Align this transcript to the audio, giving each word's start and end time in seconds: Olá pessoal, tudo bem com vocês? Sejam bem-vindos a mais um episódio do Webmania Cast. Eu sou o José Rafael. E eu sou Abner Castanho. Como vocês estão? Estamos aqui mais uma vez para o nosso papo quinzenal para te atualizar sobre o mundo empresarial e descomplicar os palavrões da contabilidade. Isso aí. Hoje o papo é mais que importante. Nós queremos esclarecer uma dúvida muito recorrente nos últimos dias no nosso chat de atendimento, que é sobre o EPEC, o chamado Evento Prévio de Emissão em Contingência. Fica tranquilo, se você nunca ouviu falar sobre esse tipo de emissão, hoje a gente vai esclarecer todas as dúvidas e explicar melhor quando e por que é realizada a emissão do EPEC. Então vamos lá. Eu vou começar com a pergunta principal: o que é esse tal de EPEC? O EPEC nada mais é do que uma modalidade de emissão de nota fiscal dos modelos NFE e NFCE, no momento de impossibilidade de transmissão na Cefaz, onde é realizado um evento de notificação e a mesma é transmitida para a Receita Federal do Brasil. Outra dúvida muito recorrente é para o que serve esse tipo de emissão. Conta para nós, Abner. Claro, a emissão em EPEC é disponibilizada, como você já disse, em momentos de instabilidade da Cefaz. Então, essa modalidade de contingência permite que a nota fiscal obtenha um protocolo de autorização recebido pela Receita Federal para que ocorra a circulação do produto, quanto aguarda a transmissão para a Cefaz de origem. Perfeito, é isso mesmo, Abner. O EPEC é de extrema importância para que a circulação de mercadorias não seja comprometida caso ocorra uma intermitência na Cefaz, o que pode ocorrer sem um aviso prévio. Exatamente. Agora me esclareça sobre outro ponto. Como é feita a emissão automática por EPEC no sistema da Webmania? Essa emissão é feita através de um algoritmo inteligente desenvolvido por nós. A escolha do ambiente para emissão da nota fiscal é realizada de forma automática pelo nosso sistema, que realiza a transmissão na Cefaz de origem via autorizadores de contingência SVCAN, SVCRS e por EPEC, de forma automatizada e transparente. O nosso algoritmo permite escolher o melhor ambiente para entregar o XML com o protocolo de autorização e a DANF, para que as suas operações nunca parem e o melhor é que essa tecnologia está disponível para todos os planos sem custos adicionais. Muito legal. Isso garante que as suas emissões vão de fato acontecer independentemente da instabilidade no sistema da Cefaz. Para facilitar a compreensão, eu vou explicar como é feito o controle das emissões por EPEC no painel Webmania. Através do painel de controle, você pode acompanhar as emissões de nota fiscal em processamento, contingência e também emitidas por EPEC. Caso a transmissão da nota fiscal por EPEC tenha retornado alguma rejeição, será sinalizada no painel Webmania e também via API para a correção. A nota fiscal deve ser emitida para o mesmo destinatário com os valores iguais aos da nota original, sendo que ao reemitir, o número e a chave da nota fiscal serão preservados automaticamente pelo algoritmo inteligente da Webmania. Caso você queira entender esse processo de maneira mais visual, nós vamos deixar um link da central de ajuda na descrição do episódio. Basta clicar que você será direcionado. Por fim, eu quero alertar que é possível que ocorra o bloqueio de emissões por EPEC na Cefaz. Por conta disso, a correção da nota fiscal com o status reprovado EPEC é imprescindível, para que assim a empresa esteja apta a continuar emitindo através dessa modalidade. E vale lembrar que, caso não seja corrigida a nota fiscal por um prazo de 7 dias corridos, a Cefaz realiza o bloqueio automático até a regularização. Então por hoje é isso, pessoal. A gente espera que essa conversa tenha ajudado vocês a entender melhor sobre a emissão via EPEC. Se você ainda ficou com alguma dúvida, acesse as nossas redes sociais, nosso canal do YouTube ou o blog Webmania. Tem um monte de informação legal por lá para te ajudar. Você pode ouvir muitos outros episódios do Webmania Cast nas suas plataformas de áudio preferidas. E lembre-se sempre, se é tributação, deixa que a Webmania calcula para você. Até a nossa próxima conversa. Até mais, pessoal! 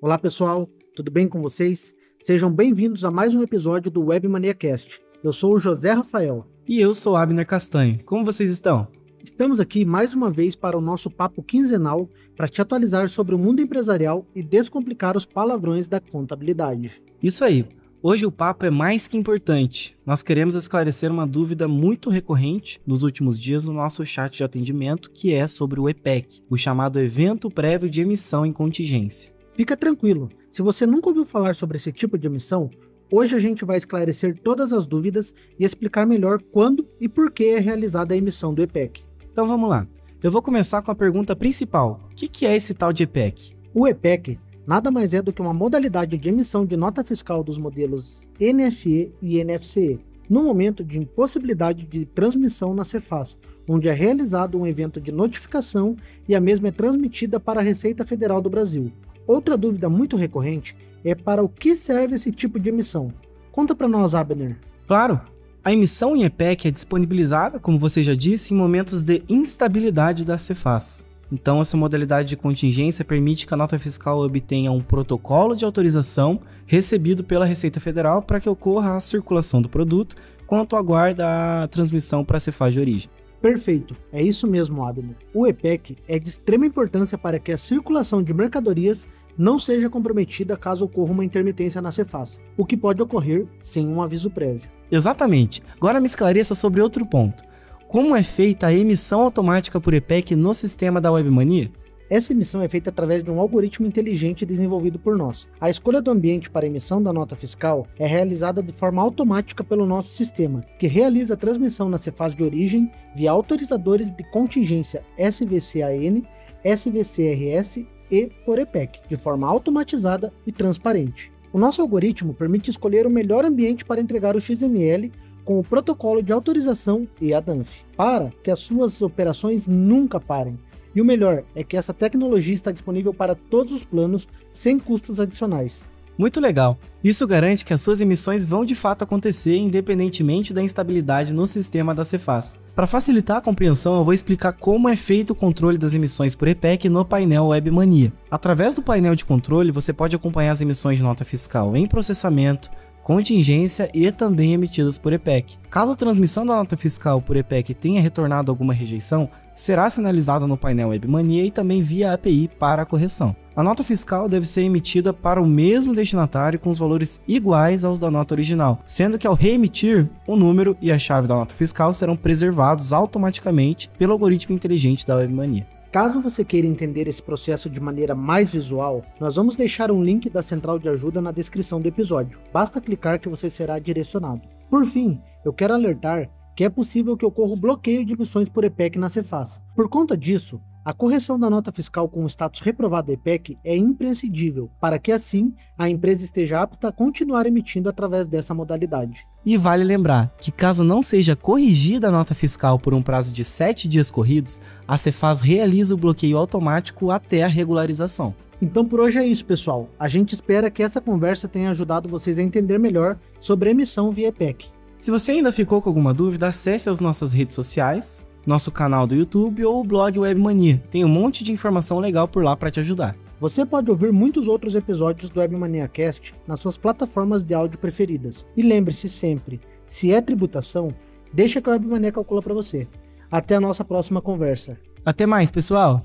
Olá 0.00 0.16
pessoal, 0.16 0.70
tudo 0.94 1.10
bem 1.10 1.26
com 1.26 1.42
vocês? 1.42 1.92
Sejam 2.20 2.52
bem-vindos 2.52 3.04
a 3.04 3.10
mais 3.10 3.34
um 3.34 3.42
episódio 3.42 3.90
do 3.90 4.04
Webmania 4.04 4.54
Cast. 4.54 5.02
Eu 5.24 5.32
sou 5.32 5.54
o 5.54 5.58
José 5.58 5.90
Rafael. 5.90 6.46
E 6.68 6.80
eu 6.80 6.94
sou 6.94 7.16
Abner 7.16 7.44
Castanho. 7.44 7.98
Como 8.04 8.24
vocês 8.24 8.48
estão? 8.48 8.86
Estamos 9.24 9.58
aqui 9.58 9.84
mais 9.84 10.14
uma 10.14 10.30
vez 10.30 10.54
para 10.54 10.78
o 10.78 10.80
nosso 10.80 11.10
papo 11.10 11.42
quinzenal 11.42 12.08
para 12.36 12.46
te 12.46 12.62
atualizar 12.62 13.08
sobre 13.08 13.34
o 13.34 13.38
mundo 13.38 13.60
empresarial 13.60 14.24
e 14.36 14.40
descomplicar 14.40 15.16
os 15.16 15.26
palavrões 15.26 15.88
da 15.88 15.98
contabilidade. 15.98 17.02
Isso 17.20 17.44
aí. 17.44 17.66
Hoje 18.00 18.24
o 18.24 18.30
papo 18.30 18.64
é 18.64 18.70
mais 18.70 19.08
que 19.08 19.16
importante. 19.16 19.98
Nós 20.06 20.22
queremos 20.22 20.54
esclarecer 20.54 21.10
uma 21.10 21.26
dúvida 21.26 21.66
muito 21.66 22.08
recorrente 22.08 22.80
nos 22.86 23.02
últimos 23.02 23.36
dias 23.36 23.64
no 23.64 23.72
nosso 23.72 24.06
chat 24.06 24.36
de 24.36 24.44
atendimento, 24.44 25.10
que 25.10 25.34
é 25.34 25.48
sobre 25.48 25.80
o 25.80 25.88
EPEC, 25.88 26.40
o 26.48 26.56
chamado 26.56 27.00
Evento 27.00 27.50
Prévio 27.50 27.90
de 27.90 28.02
Emissão 28.02 28.46
em 28.46 28.52
Contingência. 28.52 29.36
Fica 29.58 29.76
tranquilo, 29.76 30.28
se 30.48 30.62
você 30.62 30.86
nunca 30.86 31.08
ouviu 31.08 31.24
falar 31.24 31.52
sobre 31.52 31.78
esse 31.78 31.90
tipo 31.90 32.16
de 32.16 32.28
emissão, 32.28 32.70
hoje 33.10 33.34
a 33.34 33.40
gente 33.40 33.64
vai 33.64 33.76
esclarecer 33.76 34.38
todas 34.40 34.72
as 34.72 34.86
dúvidas 34.86 35.34
e 35.58 35.64
explicar 35.64 36.06
melhor 36.06 36.40
quando 36.52 36.86
e 37.00 37.08
por 37.08 37.32
que 37.32 37.46
é 37.46 37.58
realizada 37.58 38.14
a 38.14 38.16
emissão 38.16 38.54
do 38.54 38.62
EPEC. 38.62 39.02
Então 39.32 39.48
vamos 39.48 39.68
lá. 39.68 39.84
Eu 40.22 40.30
vou 40.30 40.40
começar 40.40 40.80
com 40.80 40.92
a 40.92 40.94
pergunta 40.94 41.34
principal: 41.34 41.98
o 42.08 42.14
que 42.14 42.46
é 42.46 42.54
esse 42.54 42.72
tal 42.72 42.92
de 42.92 43.02
EPEC? 43.02 43.56
O 43.74 43.88
EPEC 43.88 44.38
nada 44.64 44.92
mais 44.92 45.12
é 45.12 45.20
do 45.20 45.32
que 45.32 45.42
uma 45.42 45.52
modalidade 45.52 46.16
de 46.16 46.28
emissão 46.28 46.64
de 46.64 46.76
nota 46.76 47.02
fiscal 47.02 47.42
dos 47.42 47.58
modelos 47.58 48.28
NFE 48.38 49.12
e 49.20 49.42
NFCE, 49.42 49.98
no 50.30 50.44
momento 50.44 50.84
de 50.84 51.00
impossibilidade 51.00 51.84
de 51.84 52.06
transmissão 52.06 52.74
na 52.74 52.84
Cefaz, 52.84 53.36
onde 53.66 53.88
é 53.88 53.92
realizado 53.92 54.56
um 54.56 54.64
evento 54.64 55.00
de 55.00 55.10
notificação 55.10 55.96
e 56.28 56.36
a 56.36 56.40
mesma 56.40 56.68
é 56.68 56.70
transmitida 56.70 57.40
para 57.40 57.60
a 57.60 57.64
Receita 57.64 58.06
Federal 58.06 58.40
do 58.40 58.48
Brasil. 58.48 58.92
Outra 59.28 59.58
dúvida 59.58 59.90
muito 59.90 60.16
recorrente 60.16 60.74
é 61.04 61.14
para 61.14 61.44
o 61.44 61.50
que 61.50 61.76
serve 61.76 62.14
esse 62.14 62.32
tipo 62.32 62.58
de 62.58 62.70
emissão. 62.70 63.08
Conta 63.52 63.74
para 63.74 63.86
nós, 63.86 64.14
Abner. 64.14 64.56
Claro, 64.86 65.20
a 65.62 65.70
emissão 65.70 66.16
em 66.16 66.24
EPEC 66.24 66.66
é 66.68 66.70
disponibilizada, 66.70 67.58
como 67.58 67.78
você 67.78 68.02
já 68.02 68.14
disse, 68.14 68.54
em 68.54 68.56
momentos 68.56 69.02
de 69.02 69.22
instabilidade 69.28 70.24
da 70.24 70.38
Cefaz. 70.38 71.06
Então, 71.30 71.60
essa 71.60 71.76
modalidade 71.76 72.30
de 72.30 72.36
contingência 72.36 73.04
permite 73.04 73.46
que 73.46 73.52
a 73.52 73.56
nota 73.56 73.78
fiscal 73.78 74.18
obtenha 74.20 74.72
um 74.72 74.80
protocolo 74.80 75.54
de 75.54 75.66
autorização 75.66 76.40
recebido 76.64 77.22
pela 77.22 77.44
Receita 77.44 77.78
Federal 77.78 78.22
para 78.22 78.40
que 78.40 78.48
ocorra 78.48 78.96
a 78.96 79.00
circulação 79.00 79.60
do 79.60 79.68
produto, 79.68 80.16
quanto 80.46 80.74
aguarda 80.74 81.64
a 81.64 81.68
transmissão 81.68 82.24
para 82.24 82.38
a 82.38 82.40
Cefaz 82.40 82.72
de 82.72 82.80
origem. 82.80 83.10
Perfeito, 83.40 83.94
é 84.12 84.22
isso 84.22 84.46
mesmo, 84.46 84.84
Abner. 84.84 85.16
O 85.32 85.46
EPEC 85.46 85.96
é 86.08 86.18
de 86.18 86.28
extrema 86.28 86.66
importância 86.66 87.16
para 87.16 87.38
que 87.38 87.52
a 87.52 87.58
circulação 87.58 88.22
de 88.22 88.34
mercadorias 88.34 89.06
não 89.36 89.58
seja 89.58 89.88
comprometida 89.88 90.56
caso 90.56 90.84
ocorra 90.84 91.12
uma 91.12 91.24
intermitência 91.24 91.80
na 91.80 91.92
Cefaz, 91.92 92.40
o 92.56 92.66
que 92.66 92.76
pode 92.76 93.00
ocorrer 93.00 93.46
sem 93.60 93.86
um 93.86 94.02
aviso 94.02 94.28
prévio. 94.28 94.68
Exatamente. 94.90 95.62
Agora 95.76 96.00
me 96.00 96.06
esclareça 96.06 96.54
sobre 96.54 96.80
outro 96.80 97.06
ponto. 97.06 97.44
Como 97.86 98.16
é 98.16 98.22
feita 98.22 98.66
a 98.66 98.74
emissão 98.74 99.20
automática 99.22 99.80
por 99.80 99.94
EPEC 99.94 100.34
no 100.34 100.52
sistema 100.52 101.00
da 101.00 101.12
Webmania? 101.12 101.70
Essa 102.10 102.32
emissão 102.32 102.62
é 102.62 102.68
feita 102.68 102.88
através 102.88 103.22
de 103.22 103.30
um 103.30 103.38
algoritmo 103.38 103.86
inteligente 103.86 104.46
desenvolvido 104.46 104.98
por 104.98 105.14
nós. 105.14 105.50
A 105.60 105.68
escolha 105.68 106.00
do 106.00 106.10
ambiente 106.10 106.48
para 106.48 106.66
emissão 106.66 107.02
da 107.02 107.12
nota 107.12 107.36
fiscal 107.36 107.86
é 107.98 108.06
realizada 108.06 108.62
de 108.62 108.72
forma 108.72 109.02
automática 109.02 109.62
pelo 109.62 109.84
nosso 109.84 110.08
sistema, 110.08 110.64
que 110.78 110.86
realiza 110.86 111.34
a 111.34 111.36
transmissão 111.36 111.86
na 111.90 111.98
Cefaz 111.98 112.34
de 112.34 112.42
origem 112.42 112.90
via 113.14 113.30
autorizadores 113.30 114.10
de 114.10 114.24
contingência 114.30 115.04
SVCAN, 115.18 116.22
SVCRS 116.64 117.86
e 118.10 118.32
por 118.46 118.58
EPEC, 118.58 119.00
de 119.06 119.16
forma 119.18 119.46
automatizada 119.46 120.32
e 120.46 120.52
transparente. 120.52 121.30
O 121.52 121.58
nosso 121.58 121.82
algoritmo 121.82 122.32
permite 122.32 122.70
escolher 122.70 123.06
o 123.06 123.10
melhor 123.10 123.44
ambiente 123.44 123.84
para 123.84 124.00
entregar 124.00 124.34
o 124.34 124.40
XML 124.40 125.12
com 125.44 125.58
o 125.58 125.64
protocolo 125.64 126.22
de 126.22 126.32
autorização 126.32 127.06
e 127.20 127.34
a 127.34 127.40
DANF, 127.40 127.84
para 127.94 128.32
que 128.42 128.50
as 128.50 128.60
suas 128.60 129.02
operações 129.02 129.66
nunca 129.66 130.18
parem 130.18 130.58
e 130.98 131.00
o 131.00 131.04
melhor 131.04 131.44
é 131.54 131.62
que 131.62 131.76
essa 131.76 131.94
tecnologia 131.94 132.52
está 132.52 132.72
disponível 132.72 133.14
para 133.14 133.36
todos 133.36 133.72
os 133.72 133.84
planos 133.84 134.26
sem 134.52 134.80
custos 134.80 135.20
adicionais. 135.20 135.88
Muito 136.18 136.40
legal. 136.40 136.76
Isso 137.04 137.24
garante 137.24 137.64
que 137.64 137.72
as 137.72 137.80
suas 137.80 138.00
emissões 138.00 138.44
vão 138.44 138.64
de 138.64 138.74
fato 138.74 139.04
acontecer 139.04 139.56
independentemente 139.56 140.52
da 140.52 140.60
instabilidade 140.60 141.32
no 141.32 141.46
sistema 141.46 141.94
da 141.94 142.04
Cefaz. 142.04 142.58
Para 142.74 142.88
facilitar 142.88 143.36
a 143.36 143.40
compreensão, 143.40 143.96
eu 143.96 144.02
vou 144.02 144.12
explicar 144.12 144.52
como 144.54 144.88
é 144.88 144.96
feito 144.96 145.30
o 145.30 145.36
controle 145.36 145.78
das 145.78 145.94
emissões 145.94 146.34
por 146.34 146.48
EPEC 146.48 146.88
no 146.88 147.04
painel 147.04 147.46
Webmania. 147.46 148.12
Através 148.28 148.74
do 148.74 148.82
painel 148.82 149.14
de 149.14 149.24
controle, 149.24 149.70
você 149.70 149.92
pode 149.92 150.16
acompanhar 150.16 150.50
as 150.50 150.60
emissões 150.60 150.96
de 150.96 151.04
nota 151.04 151.24
fiscal 151.24 151.76
em 151.76 151.86
processamento, 151.86 152.68
contingência 153.08 153.88
e 153.94 154.12
também 154.12 154.52
emitidas 154.52 154.98
por 154.98 155.14
EPEC. 155.14 155.56
Caso 155.70 155.92
a 155.92 155.96
transmissão 155.96 156.44
da 156.44 156.54
nota 156.54 156.76
fiscal 156.76 157.22
por 157.22 157.38
EPEC 157.38 157.72
tenha 157.72 158.02
retornado 158.02 158.52
alguma 158.52 158.74
rejeição, 158.74 159.30
será 159.54 159.88
sinalizada 159.88 160.46
no 160.46 160.58
painel 160.58 160.90
Webmania 160.90 161.42
e 161.42 161.50
também 161.50 161.80
via 161.80 162.12
API 162.12 162.50
para 162.58 162.82
a 162.82 162.84
correção. 162.84 163.34
A 163.56 163.62
nota 163.62 163.82
fiscal 163.82 164.28
deve 164.28 164.46
ser 164.46 164.60
emitida 164.60 165.10
para 165.10 165.40
o 165.40 165.46
mesmo 165.46 165.94
destinatário 165.94 166.58
com 166.58 166.68
os 166.68 166.78
valores 166.78 167.22
iguais 167.26 167.82
aos 167.82 167.98
da 167.98 168.10
nota 168.10 168.34
original, 168.34 168.78
sendo 168.84 169.16
que 169.16 169.26
ao 169.26 169.32
reemitir, 169.32 170.06
o 170.26 170.36
número 170.36 170.76
e 170.78 170.92
a 170.92 170.98
chave 170.98 171.26
da 171.26 171.34
nota 171.34 171.54
fiscal 171.54 171.94
serão 171.94 172.14
preservados 172.14 172.92
automaticamente 172.92 173.90
pelo 173.98 174.12
algoritmo 174.12 174.54
inteligente 174.54 175.06
da 175.06 175.16
Webmania. 175.16 175.66
Caso 175.90 176.20
você 176.20 176.44
queira 176.44 176.66
entender 176.66 177.08
esse 177.08 177.22
processo 177.22 177.70
de 177.70 177.80
maneira 177.80 178.14
mais 178.14 178.52
visual, 178.52 179.02
nós 179.18 179.36
vamos 179.36 179.56
deixar 179.56 179.90
um 179.90 180.04
link 180.04 180.28
da 180.28 180.42
central 180.42 180.78
de 180.78 180.86
ajuda 180.86 181.22
na 181.22 181.32
descrição 181.32 181.80
do 181.80 181.88
episódio. 181.88 182.38
Basta 182.52 182.80
clicar 182.80 183.18
que 183.18 183.28
você 183.28 183.48
será 183.48 183.78
direcionado. 183.78 184.42
Por 184.68 184.84
fim, 184.84 185.18
eu 185.42 185.52
quero 185.52 185.72
alertar 185.72 186.28
que 186.54 186.64
é 186.64 186.68
possível 186.68 187.16
que 187.16 187.24
ocorra 187.24 187.52
o 187.52 187.56
bloqueio 187.56 188.04
de 188.04 188.12
emissões 188.12 188.50
por 188.50 188.64
EPEC 188.64 188.98
na 188.98 189.08
Cefaz. 189.08 189.62
Por 189.74 189.88
conta 189.88 190.14
disso, 190.14 190.60
a 190.88 190.94
correção 190.94 191.38
da 191.38 191.50
nota 191.50 191.70
fiscal 191.70 192.08
com 192.08 192.24
o 192.24 192.26
status 192.26 192.60
reprovado 192.60 193.12
EPEC 193.12 193.58
é 193.62 193.76
imprescindível, 193.76 194.70
para 194.80 194.98
que 194.98 195.12
assim 195.12 195.52
a 195.76 195.86
empresa 195.86 196.24
esteja 196.24 196.62
apta 196.62 196.88
a 196.88 196.92
continuar 196.92 197.44
emitindo 197.44 197.90
através 197.90 198.26
dessa 198.26 198.54
modalidade. 198.54 199.26
E 199.44 199.58
vale 199.58 199.84
lembrar 199.84 200.34
que, 200.40 200.50
caso 200.50 200.82
não 200.82 201.02
seja 201.02 201.36
corrigida 201.36 202.08
a 202.08 202.10
nota 202.10 202.34
fiscal 202.34 202.78
por 202.78 202.94
um 202.94 203.02
prazo 203.02 203.34
de 203.34 203.44
7 203.44 203.86
dias 203.86 204.10
corridos, 204.10 204.62
a 204.86 204.96
Cefaz 204.96 205.42
realiza 205.42 205.94
o 205.94 205.98
bloqueio 205.98 206.38
automático 206.38 207.10
até 207.10 207.42
a 207.42 207.48
regularização. 207.48 208.34
Então 208.62 208.82
por 208.82 208.98
hoje 208.98 209.18
é 209.18 209.26
isso, 209.26 209.44
pessoal. 209.44 209.90
A 210.00 210.08
gente 210.08 210.34
espera 210.34 210.70
que 210.70 210.82
essa 210.82 211.02
conversa 211.02 211.46
tenha 211.46 211.68
ajudado 211.68 212.08
vocês 212.08 212.38
a 212.38 212.42
entender 212.42 212.78
melhor 212.78 213.18
sobre 213.38 213.68
a 213.68 213.72
emissão 213.72 214.10
via 214.10 214.28
EPEC. 214.28 214.70
Se 214.98 215.10
você 215.10 215.32
ainda 215.32 215.52
ficou 215.52 215.82
com 215.82 215.90
alguma 215.90 216.14
dúvida, 216.14 216.48
acesse 216.48 216.88
as 216.88 216.98
nossas 216.98 217.34
redes 217.34 217.54
sociais, 217.54 218.26
nosso 218.48 218.72
canal 218.72 219.06
do 219.06 219.14
YouTube 219.14 219.64
ou 219.64 219.80
o 219.80 219.84
blog 219.84 220.18
Webmania. 220.18 220.82
Tem 220.90 221.04
um 221.04 221.08
monte 221.08 221.44
de 221.44 221.52
informação 221.52 221.98
legal 222.00 222.26
por 222.26 222.42
lá 222.42 222.56
para 222.56 222.70
te 222.70 222.80
ajudar. 222.80 223.14
Você 223.38 223.64
pode 223.64 223.90
ouvir 223.90 224.10
muitos 224.10 224.48
outros 224.48 224.74
episódios 224.74 225.30
do 225.30 225.38
Webmania 225.38 225.86
Cast 225.86 226.34
nas 226.46 226.58
suas 226.58 226.76
plataformas 226.78 227.44
de 227.44 227.54
áudio 227.54 227.78
preferidas. 227.78 228.48
E 228.56 228.62
lembre-se 228.62 229.08
sempre, 229.08 229.60
se 229.84 230.12
é 230.12 230.20
tributação, 230.20 230.92
deixa 231.32 231.60
que 231.60 231.68
a 231.68 231.72
Webmania 231.72 232.10
calcula 232.10 232.42
para 232.42 232.54
você. 232.54 232.88
Até 233.30 233.54
a 233.54 233.60
nossa 233.60 233.84
próxima 233.84 234.22
conversa. 234.22 234.78
Até 235.04 235.26
mais, 235.26 235.50
pessoal! 235.50 236.02